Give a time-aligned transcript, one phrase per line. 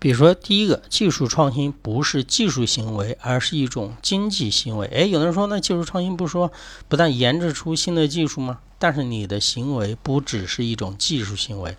[0.00, 4.86] 比如说，第一个，技术创新不是技术行为，而是一种经济行为。
[4.86, 6.50] 哎，有的人说，那技术创新不说
[6.88, 8.60] 不但研制出新的技术吗？
[8.78, 11.76] 但是你的行为不只是一种技术行为，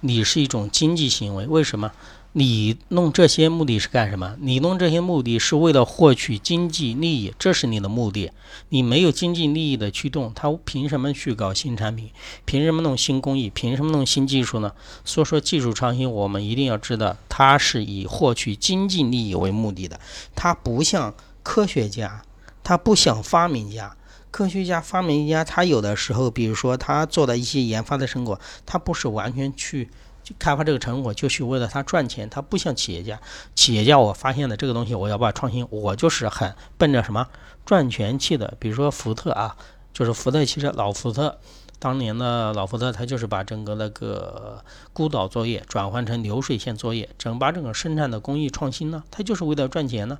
[0.00, 1.46] 你是一种经济行为。
[1.46, 1.90] 为什么？
[2.34, 4.36] 你弄这些目的是干什么？
[4.40, 8.30] 你弄这些目的是为了获取经济利益，这是你的目的。
[8.70, 12.10] 你没有经济利益的驱动，他凭什么去搞新产品？
[12.46, 13.50] 凭什么弄新工艺？
[13.50, 14.72] 凭什么弄新技术呢？
[15.04, 20.00] 所以说，技术创新我们一定要知道，它是以获取经济利益为目的的。
[20.34, 22.22] 它不像科学家，
[22.64, 23.94] 它不像发明家。
[24.30, 29.90] 科学家、发明家，他有的时候，比如说他做的一些研发的成果，他不是完全去。
[30.22, 33.20] 就开发这个成果就是为了他赚钱，他不像企业家。
[33.54, 37.26] 企业家，我发现了这个东西，我要把创新，我就是很奔着什么
[37.66, 38.54] 赚钱去的。
[38.58, 39.56] 比如说福特啊，
[39.92, 41.38] 就是福特汽车老福特，
[41.78, 50.18] 当年的老福特，他就是把整个那个孤岛作业转换成流水线作业，整把整个生产的工艺创新呢，他就是为了赚钱呢。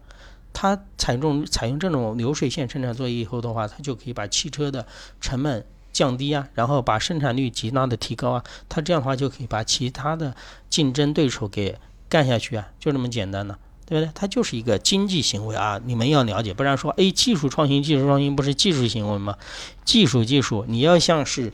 [0.55, 4.87] 他采用采用这种流水线生产作业以后的话，他就可以把汽车的
[5.21, 5.65] 成本。
[5.93, 10.35] 降低啊，然后把生产率极大的提高啊，他这样的话就可以把其他的
[10.71, 11.77] 竞争对手给
[12.09, 14.11] 干下去啊，就这么简单呢，对不对？
[14.15, 19.37] 它就是一个经济行为啊，你们要了解，不然说哎，技术创新，技术创新不是技术行为吗？
[19.85, 21.53] 技术技术，你要像是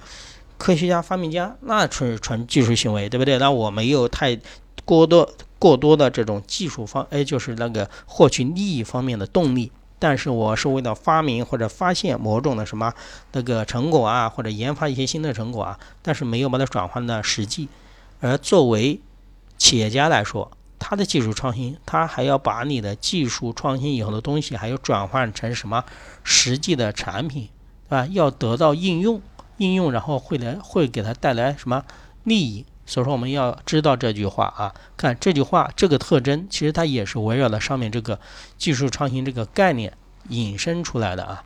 [0.56, 3.38] 科学家、发明家，那纯纯技术行为，对不对？
[3.38, 4.38] 那我没有太
[4.84, 5.28] 过多
[5.58, 9.70] 过多的这种技术方，哎，就是那个获取利益方面的动力。
[9.98, 12.92] 但是我是为了发明或者发现某种的什么
[13.32, 17.68] 那个成果啊，或者研发一些新的成果啊，但是没有把它转换到实际。
[18.20, 19.00] 而作为
[19.56, 25.84] 企业家来说，他的技术创新，他还要把你的技术创新以后的东西，还要转换成什么
[26.22, 27.48] 实际的产品，
[27.88, 28.06] 对吧？
[28.12, 29.20] 要得到应用，
[29.56, 31.84] 应用然后会来会给他带来什么
[32.22, 32.64] 利益？
[32.88, 38.18] 所以说我们要知道这句话啊，看这句话这个特征，其实它也是围绕了上面这个
[38.56, 39.92] 技术创新这个概念
[40.30, 41.44] 引申出来的啊。